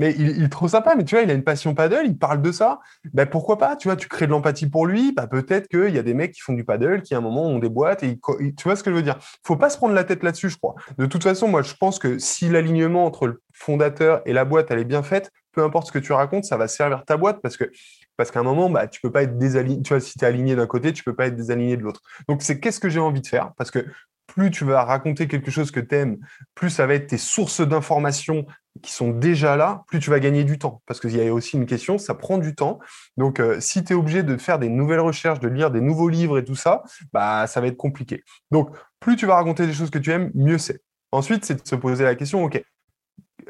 [0.00, 2.40] mais il, est trop sympa, mais tu vois, il a une passion paddle, il parle
[2.40, 2.80] de ça.
[3.12, 5.12] Ben, pourquoi pas Tu vois, tu crées de l'empathie pour lui.
[5.12, 7.44] Ben, peut-être qu'il y a des mecs qui font du paddle, qui à un moment
[7.44, 8.02] ont des boîtes.
[8.02, 9.18] Et tu vois ce que je veux dire?
[9.44, 10.74] Faut pas se prendre la tête là-dessus, je crois.
[10.96, 14.70] De toute façon, moi, je pense que si l'alignement entre le fondateur et la boîte,
[14.70, 17.42] elle est bien faite, peu importe ce que tu racontes, ça va servir ta boîte
[17.42, 17.70] parce que
[18.16, 19.82] parce qu'à un moment, bah, tu peux pas être désaligné.
[19.82, 22.00] Tu vois, si tu es aligné d'un côté, tu peux pas être désaligné de l'autre.
[22.26, 23.52] Donc, c'est qu'est-ce que j'ai envie de faire?
[23.56, 23.86] Parce que
[24.26, 26.18] plus tu vas raconter quelque chose que tu aimes,
[26.54, 28.46] plus ça va être tes sources d'informations
[28.82, 30.82] qui sont déjà là, plus tu vas gagner du temps.
[30.86, 32.78] Parce qu'il y a aussi une question, ça prend du temps.
[33.16, 36.08] Donc, euh, si tu es obligé de faire des nouvelles recherches, de lire des nouveaux
[36.08, 38.22] livres et tout ça, bah, ça va être compliqué.
[38.50, 40.80] Donc, plus tu vas raconter des choses que tu aimes, mieux c'est.
[41.12, 42.62] Ensuite, c'est de se poser la question, OK,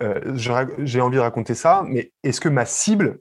[0.02, 3.18] euh, j'ai envie de raconter ça, mais est-ce que ma cible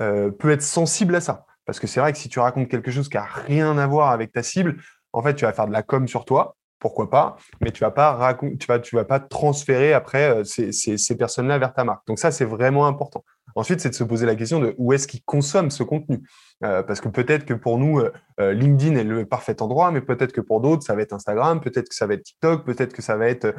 [0.00, 1.46] euh, peut être sensible à ça?
[1.66, 4.10] Parce que c'est vrai que si tu racontes quelque chose qui n'a rien à voir
[4.10, 4.76] avec ta cible,
[5.12, 7.90] en fait, tu vas faire de la com sur toi, pourquoi pas, mais tu vas
[7.90, 12.06] pas tu vas, tu vas pas transférer après euh, ces, ces, personnes-là vers ta marque.
[12.06, 13.24] Donc ça, c'est vraiment important.
[13.54, 16.22] Ensuite, c'est de se poser la question de où est-ce qu'ils consomment ce contenu.
[16.64, 20.32] Euh, parce que peut-être que pour nous, euh, LinkedIn est le parfait endroit, mais peut-être
[20.32, 23.02] que pour d'autres, ça va être Instagram, peut-être que ça va être TikTok, peut-être que
[23.02, 23.54] ça va être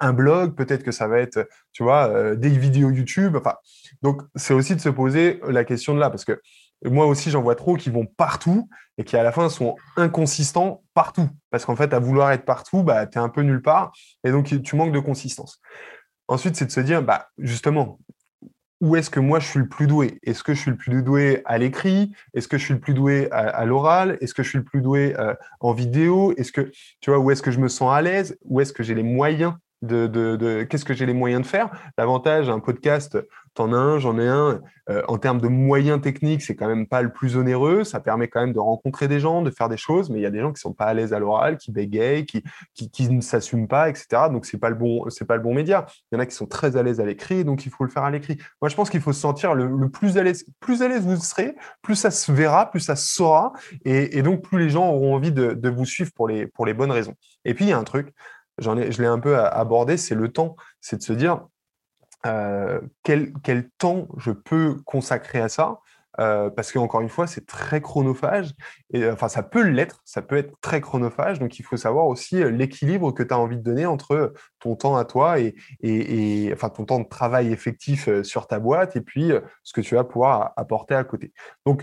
[0.00, 3.36] un blog, peut-être que ça va être, tu vois, des vidéos YouTube.
[3.36, 3.56] Enfin,
[4.00, 6.40] donc c'est aussi de se poser la question de là, parce que
[6.84, 8.68] moi aussi, j'en vois trop qui vont partout
[8.98, 11.28] et qui à la fin sont inconsistants partout.
[11.50, 13.92] Parce qu'en fait, à vouloir être partout, bah, tu es un peu nulle part
[14.24, 15.60] et donc tu manques de consistance.
[16.28, 17.98] Ensuite, c'est de se dire, bah, justement,
[18.82, 20.18] où est-ce que moi je suis le plus doué?
[20.24, 22.12] Est-ce que je suis le plus doué à l'écrit?
[22.34, 24.18] Est-ce que je suis le plus doué à, l'oral?
[24.20, 26.34] Est-ce que je suis le plus doué euh, en vidéo?
[26.36, 28.36] Est-ce que tu vois où est-ce que je me sens à l'aise?
[28.44, 31.70] Où est-ce que j'ai les moyens de, qu'est-ce que j'ai les moyens de faire?
[31.96, 33.16] L'avantage, un podcast,
[33.54, 34.60] T'en as un, j'en ai un.
[34.88, 37.84] Euh, en termes de moyens techniques, c'est quand même pas le plus onéreux.
[37.84, 40.26] Ça permet quand même de rencontrer des gens, de faire des choses, mais il y
[40.26, 42.42] a des gens qui sont pas à l'aise à l'oral, qui bégayent, qui,
[42.74, 44.06] qui, ne s'assument pas, etc.
[44.30, 45.86] Donc c'est pas le bon, c'est pas le bon média.
[46.10, 47.90] Il y en a qui sont très à l'aise à l'écrit, donc il faut le
[47.90, 48.38] faire à l'écrit.
[48.62, 50.46] Moi, je pense qu'il faut se sentir le, plus à l'aise.
[50.60, 53.52] Plus à l'aise vous serez, plus ça se verra, plus ça se saura,
[53.84, 56.74] et, donc plus les gens auront envie de, de vous suivre pour les, pour les
[56.74, 57.14] bonnes raisons.
[57.44, 58.14] Et puis il y a un truc,
[58.58, 60.56] j'en ai, je l'ai un peu abordé, c'est le temps.
[60.80, 61.46] C'est de se dire,
[62.26, 65.80] euh, quel, quel, temps je peux consacrer à ça?
[66.20, 68.52] Euh, parce qu'encore une fois, c'est très chronophage.
[68.92, 71.38] Et, enfin, ça peut l'être, ça peut être très chronophage.
[71.38, 74.76] Donc, il faut savoir aussi euh, l'équilibre que tu as envie de donner entre ton
[74.76, 78.94] temps à toi et, et, et, enfin, ton temps de travail effectif sur ta boîte
[78.94, 79.32] et puis
[79.62, 81.32] ce que tu vas pouvoir apporter à côté.
[81.64, 81.82] Donc,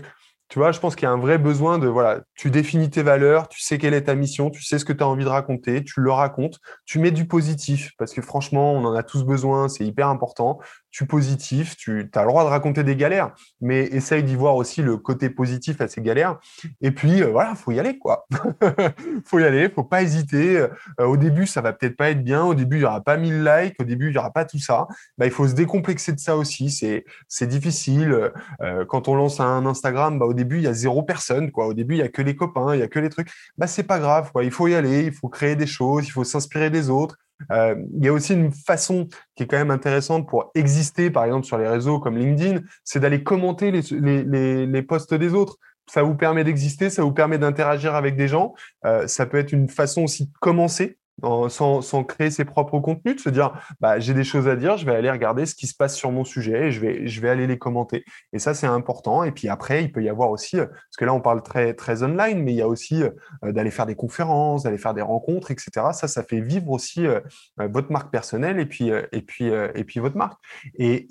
[0.50, 3.04] Tu vois, je pense qu'il y a un vrai besoin de, voilà, tu définis tes
[3.04, 5.28] valeurs, tu sais quelle est ta mission, tu sais ce que tu as envie de
[5.28, 9.22] raconter, tu le racontes, tu mets du positif, parce que franchement, on en a tous
[9.24, 10.58] besoin, c'est hyper important.
[10.90, 14.82] Tu positif, tu as le droit de raconter des galères, mais essaye d'y voir aussi
[14.82, 16.38] le côté positif à ces galères.
[16.80, 18.26] Et puis, euh, voilà, faut y aller, quoi.
[19.24, 20.58] faut y aller, faut pas hésiter.
[20.58, 23.16] Euh, au début, ça va peut-être pas être bien, au début, il y aura pas
[23.16, 24.86] 1000 likes, au début, il y aura pas tout ça.
[25.18, 28.30] Bah, il faut se décomplexer de ça aussi, c'est, c'est difficile.
[28.62, 31.50] Euh, quand on lance un Instagram, bah, au début, il y a zéro personne.
[31.50, 31.66] Quoi.
[31.66, 33.30] Au début, il y a que les copains, il y a que les trucs.
[33.56, 34.32] Bah, c'est pas grave.
[34.32, 34.44] Quoi.
[34.44, 37.16] Il faut y aller, il faut créer des choses, il faut s'inspirer des autres.
[37.50, 41.24] Euh, il y a aussi une façon qui est quand même intéressante pour exister, par
[41.24, 45.56] exemple sur les réseaux comme LinkedIn, c'est d'aller commenter les, posts des autres.
[45.90, 48.54] Ça vous permet d'exister, ça vous permet d'interagir avec des gens.
[48.84, 50.99] Euh, ça peut être une façon aussi de commencer
[51.48, 54.86] sans, créer ses propres contenus, de se dire bah, j'ai des choses à dire, je
[54.86, 57.28] vais aller regarder ce qui se passe sur mon sujet et je vais, je vais
[57.28, 58.04] aller les commenter.
[58.32, 59.24] Et ça, c'est important.
[59.24, 61.74] Et puis après, il peut y avoir aussi, euh, parce que là, on parle très,
[61.74, 63.10] très online, mais il y a aussi euh,
[63.52, 65.88] d'aller faire des conférences, d'aller faire des rencontres, etc.
[65.92, 67.20] Ça, ça fait vivre aussi euh,
[67.58, 70.38] votre marque personnelle et puis, et puis, et puis votre marque.
[70.78, 71.06] Et,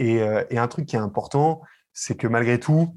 [0.49, 1.61] et un truc qui est important,
[1.93, 2.95] c'est que malgré tout,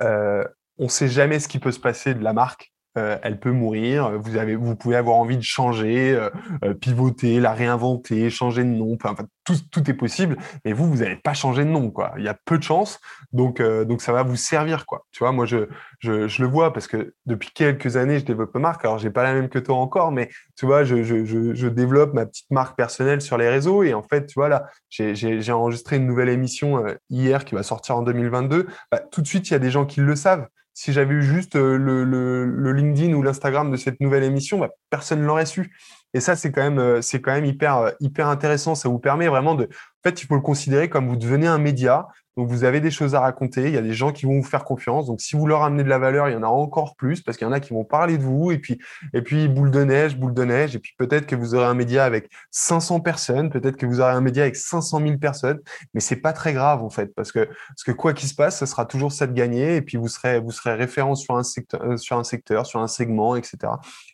[0.00, 0.44] on
[0.78, 4.18] ne sait jamais ce qui peut se passer de la marque euh, elle peut mourir.
[4.20, 6.30] Vous avez, vous pouvez avoir envie de changer, euh,
[6.64, 8.94] euh, pivoter, la réinventer, changer de nom.
[8.94, 10.36] Enfin, tout, tout est possible.
[10.64, 12.14] Mais vous, vous n'allez pas changer de nom, quoi.
[12.18, 13.00] Il y a peu de chances.
[13.32, 15.06] Donc, donc ça va vous servir, quoi.
[15.10, 18.54] Tu vois, moi, je, je, je, le vois parce que depuis quelques années, je développe
[18.54, 18.84] ma marque.
[18.84, 22.14] Alors, j'ai pas la même que toi encore, mais tu vois, je, je, je, développe
[22.14, 23.82] ma petite marque personnelle sur les réseaux.
[23.82, 27.96] Et en fait, tu vois, là, j'ai enregistré une nouvelle émission hier qui va sortir
[27.96, 28.68] en 2022.
[28.92, 31.22] Bah, tout de suite, il y a des gens qui le savent si j'avais eu
[31.22, 35.74] juste euh, le, LinkedIn ou l'Instagram de cette nouvelle émission, bah, personne ne l'aurait su.
[36.12, 37.00] Et ça, c'est quand même, euh,
[37.44, 38.74] hyper, euh, hyper intéressant.
[38.74, 41.58] Ça vous permet vraiment de, en fait, il faut le considérer comme vous devenez un
[41.58, 42.08] média.
[42.36, 43.68] Donc, vous avez des choses à raconter.
[43.68, 45.06] Il y a des gens qui vont vous faire confiance.
[45.06, 47.36] Donc, si vous leur amenez de la valeur, il y en a encore plus parce
[47.36, 48.50] qu'il y en a qui vont parler de vous.
[48.50, 48.78] Et puis,
[49.12, 50.74] et puis, boule de neige, boule de neige.
[50.74, 53.50] Et puis, peut-être que vous aurez un média avec 500 personnes.
[53.50, 55.60] Peut-être que vous aurez un média avec 500 000 personnes.
[55.94, 58.58] Mais c'est pas très grave, en fait, parce que, parce que quoi qu'il se passe,
[58.58, 59.76] ce sera toujours ça de gagner.
[59.76, 62.80] Et puis, vous serez, vous serez référent sur un secteur, euh, sur un secteur, sur
[62.80, 63.58] un segment, etc.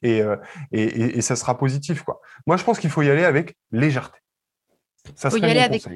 [0.02, 0.36] Et, euh,
[0.72, 2.20] et, et, et ça sera positif, quoi.
[2.46, 4.18] Moi, je pense qu'il faut y aller avec légèreté.
[5.14, 5.86] Ça serait y aller avec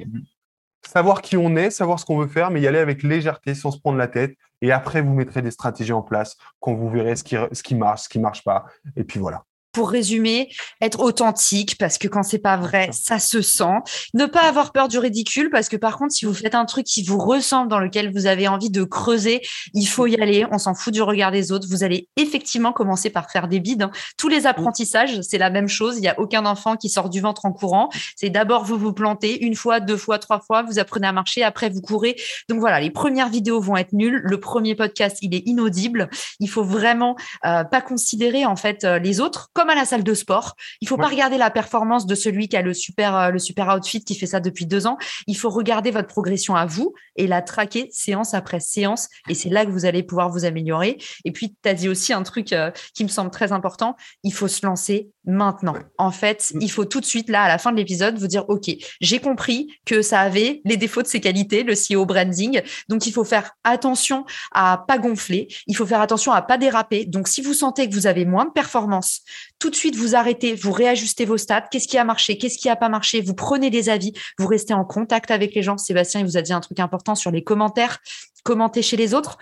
[0.87, 3.71] savoir qui on est, savoir ce qu'on veut faire, mais y aller avec légèreté, sans
[3.71, 4.35] se prendre la tête.
[4.61, 8.09] Et après, vous mettrez des stratégies en place quand vous verrez ce qui, marche, ce
[8.09, 8.65] qui marche pas.
[8.95, 9.43] Et puis voilà
[9.75, 10.47] pour résumer,
[10.79, 13.75] être authentique parce que quand c'est pas vrai, ça se sent.
[14.13, 16.85] Ne pas avoir peur du ridicule parce que par contre, si vous faites un truc
[16.85, 19.41] qui vous ressemble, dans lequel vous avez envie de creuser,
[19.73, 20.45] il faut y aller.
[20.49, 21.67] On s'en fout du regard des autres.
[21.69, 23.83] Vous allez effectivement commencer par faire des bides.
[23.83, 23.91] Hein.
[24.17, 25.97] Tous les apprentissages, c'est la même chose.
[25.97, 27.89] Il n'y a aucun enfant qui sort du ventre en courant.
[28.15, 30.63] C'est d'abord vous vous plantez une fois, deux fois, trois fois.
[30.63, 31.43] Vous apprenez à marcher.
[31.43, 32.15] Après, vous courez.
[32.47, 34.21] Donc voilà, les premières vidéos vont être nulles.
[34.23, 36.09] Le premier podcast, il est inaudible.
[36.39, 40.03] Il faut vraiment euh, pas considérer en fait euh, les autres comme à la salle
[40.03, 40.55] de sport.
[40.81, 43.73] Il faut pas regarder la performance de celui qui a le super, euh, le super
[43.75, 44.97] outfit qui fait ça depuis deux ans.
[45.27, 49.07] Il faut regarder votre progression à vous et la traquer séance après séance.
[49.29, 50.97] Et c'est là que vous allez pouvoir vous améliorer.
[51.23, 53.95] Et puis, tu as dit aussi un truc euh, qui me semble très important.
[54.23, 55.75] Il faut se lancer maintenant.
[55.97, 56.59] En fait, mm.
[56.61, 58.69] il faut tout de suite, là, à la fin de l'épisode, vous dire, OK,
[59.01, 62.61] j'ai compris que ça avait les défauts de ses qualités, le CEO branding.
[62.89, 65.47] Donc, il faut faire attention à pas gonfler.
[65.67, 67.05] Il faut faire attention à pas déraper.
[67.05, 69.21] Donc, si vous sentez que vous avez moins de performance,
[69.59, 71.65] tout de suite, vous arrêtez, vous réajustez vos stats.
[71.71, 72.37] Qu'est-ce qui a marché?
[72.37, 73.21] Qu'est-ce qui a pas marché?
[73.21, 74.13] Vous prenez des avis.
[74.37, 75.77] Vous restez en contact avec les gens.
[75.77, 77.99] Sébastien, il vous a dit un truc important sur les commentaires.
[78.43, 79.37] Commentez chez les autres.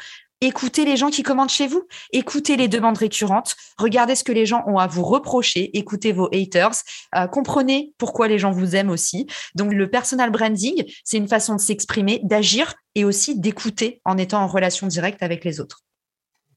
[0.46, 4.46] Écoutez les gens qui commentent chez vous, écoutez les demandes récurrentes, regardez ce que les
[4.46, 6.74] gens ont à vous reprocher, écoutez vos haters,
[7.16, 9.26] euh, comprenez pourquoi les gens vous aiment aussi.
[9.56, 14.42] Donc le personal branding, c'est une façon de s'exprimer, d'agir et aussi d'écouter en étant
[14.42, 15.83] en relation directe avec les autres.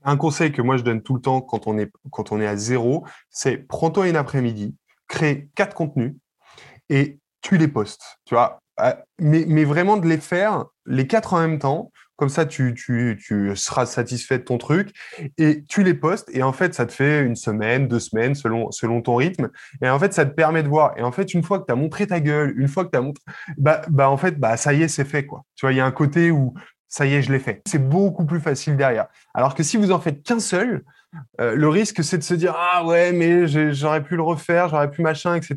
[0.07, 2.47] Un conseil que moi je donne tout le temps quand on est, quand on est
[2.47, 4.75] à zéro, c'est prends-toi une après-midi,
[5.09, 6.15] crée quatre contenus
[6.89, 8.19] et tu les postes.
[8.25, 12.29] Tu vois, euh, mais, mais vraiment de les faire les quatre en même temps comme
[12.31, 14.91] ça, tu, tu, tu, seras satisfait de ton truc
[15.37, 16.31] et tu les postes.
[16.33, 19.51] Et en fait, ça te fait une semaine, deux semaines selon, selon ton rythme.
[19.83, 20.95] Et en fait, ça te permet de voir.
[20.97, 22.99] Et en fait, une fois que tu as montré ta gueule, une fois que tu
[22.99, 23.23] as montré,
[23.59, 25.43] bah, bah, en fait, bah, ça y est, c'est fait, quoi.
[25.57, 26.55] Tu vois, il y a un côté où
[26.89, 27.63] ça y est, je l'ai fait.
[27.67, 29.07] C'est beaucoup plus facile derrière.
[29.35, 30.85] Alors que si vous en faites qu'un seul,
[31.41, 34.91] euh, le risque, c'est de se dire, ah ouais, mais j'aurais pu le refaire, j'aurais
[34.91, 35.57] pu machin, etc.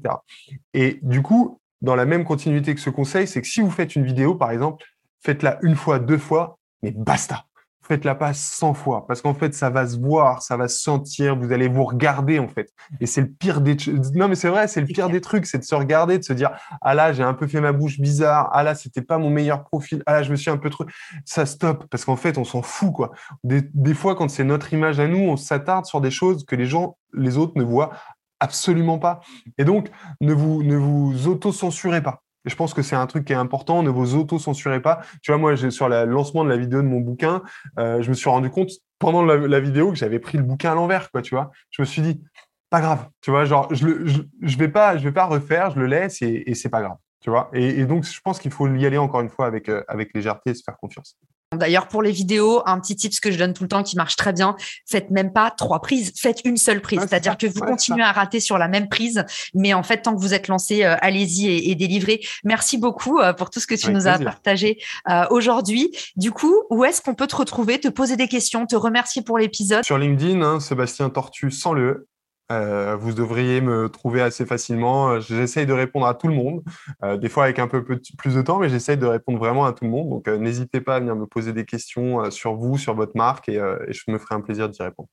[0.73, 3.95] Et du coup, dans la même continuité que ce conseil, c'est que si vous faites
[3.95, 4.85] une vidéo, par exemple,
[5.21, 7.45] faites-la une fois, deux fois, mais basta.
[7.89, 10.79] Faites la passe 100 fois parce qu'en fait, ça va se voir, ça va se
[10.79, 12.71] sentir, vous allez vous regarder en fait.
[13.01, 13.75] Et c'est le pire des
[14.13, 16.33] non mais c'est vrai, c'est le pire des trucs, c'est de se regarder, de se
[16.33, 19.31] dire ah là j'ai un peu fait ma bouche bizarre, ah là c'était pas mon
[19.31, 20.85] meilleur profil, ah là je me suis un peu trop,
[21.25, 23.11] ça stop parce qu'en fait on s'en fout quoi.
[23.43, 26.55] Des, des fois quand c'est notre image à nous, on s'attarde sur des choses que
[26.55, 27.91] les gens, les autres ne voient
[28.39, 29.21] absolument pas.
[29.57, 29.89] Et donc
[30.21, 33.83] ne vous ne vous auto-censurez pas je pense que c'est un truc qui est important.
[33.83, 35.01] Ne vous auto-censurez pas.
[35.21, 37.41] Tu vois, moi, sur le lancement de la vidéo de mon bouquin,
[37.77, 40.75] euh, je me suis rendu compte pendant la, vidéo que j'avais pris le bouquin à
[40.75, 41.21] l'envers, quoi.
[41.21, 42.21] Tu vois, je me suis dit,
[42.69, 43.07] pas grave.
[43.21, 44.07] Tu vois, genre, je, le,
[44.41, 46.97] je, vais pas, je vais pas refaire, je le laisse et, et c'est pas grave.
[47.21, 47.49] Tu vois.
[47.53, 50.51] Et, donc, je pense qu'il faut y aller encore une fois avec euh, avec légèreté
[50.51, 51.17] et se faire confiance.
[51.55, 54.15] D'ailleurs, pour les vidéos, un petit tip que je donne tout le temps qui marche
[54.15, 56.99] très bien, faites même pas trois prises, faites une seule prise.
[57.01, 60.21] C'est-à-dire que vous continuez à rater sur la même prise, mais en fait, tant que
[60.21, 62.21] vous êtes lancé, euh, allez-y et, et, délivrez.
[62.43, 64.77] Merci beaucoup euh, pour tout ce que tu nous as partagé
[65.09, 65.89] euh, aujourd'hui.
[66.15, 69.39] Du coup, où est-ce qu'on peut te retrouver, te poser des questions, te remercier pour
[69.39, 69.83] l'épisode?
[69.83, 72.07] Sur LinkedIn, hein, Sébastien Tortu sans le
[72.51, 75.11] euh, vous devriez me trouver assez facilement.
[75.11, 76.63] Euh, j'essaye de répondre à tout le monde,
[77.03, 79.73] euh, des fois avec un peu plus de temps, mais j'essaye de répondre vraiment à
[79.73, 80.09] tout le monde.
[80.09, 83.55] Donc, n'hésitez pas à venir me poser des questions sur vous, sur votre marque, et,
[83.55, 85.09] et je me ferai un plaisir d'y répondre.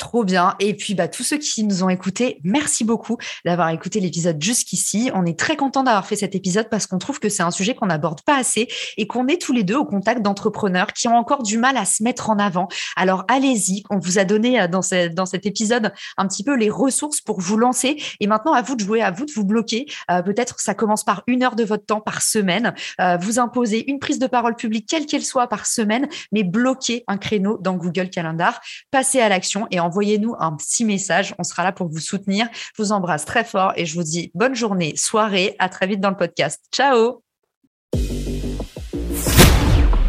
[0.00, 0.56] Trop bien.
[0.60, 5.10] Et puis, bah, tous ceux qui nous ont écoutés, merci beaucoup d'avoir écouté l'épisode jusqu'ici.
[5.12, 7.74] On est très content d'avoir fait cet épisode parce qu'on trouve que c'est un sujet
[7.74, 11.16] qu'on n'aborde pas assez et qu'on est tous les deux au contact d'entrepreneurs qui ont
[11.16, 12.66] encore du mal à se mettre en avant.
[12.96, 13.82] Alors, allez-y.
[13.90, 14.80] On vous a donné euh, dans,
[15.12, 18.02] dans cet épisode un petit peu les ressources pour vous lancer.
[18.20, 19.84] Et maintenant, à vous de jouer, à vous de vous bloquer.
[20.10, 22.74] Euh, peut-être ça commence par une heure de votre temps par semaine.
[23.02, 27.04] Euh, vous imposez une prise de parole publique, quelle qu'elle soit, par semaine, mais bloquez
[27.06, 28.62] un créneau dans Google Calendar.
[28.90, 31.34] Passez à l'action et en envoyez-nous un petit message.
[31.38, 32.46] On sera là pour vous soutenir.
[32.76, 35.56] Je vous embrasse très fort et je vous dis bonne journée, soirée.
[35.58, 36.60] À très vite dans le podcast.
[36.72, 37.22] Ciao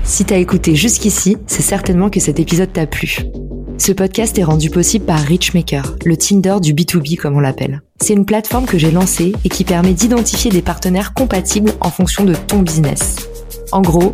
[0.04, 3.18] Si tu as écouté jusqu'ici, c'est certainement que cet épisode t'a plu.
[3.80, 7.82] Ce podcast est rendu possible par Richmaker, le Tinder du B2B comme on l'appelle.
[8.00, 12.24] C'est une plateforme que j'ai lancée et qui permet d'identifier des partenaires compatibles en fonction
[12.24, 13.16] de ton business.
[13.72, 14.14] En gros,